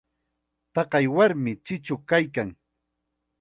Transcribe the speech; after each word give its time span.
Taqay 0.73 1.05
warmim 1.15 1.57
chichu 1.65 1.95
kaykan. 2.09 2.49